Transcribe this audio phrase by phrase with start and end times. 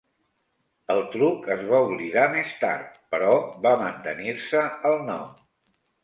[0.93, 3.35] El truc es va oblidar més tard, però
[3.67, 5.29] va mantenir-se el nom.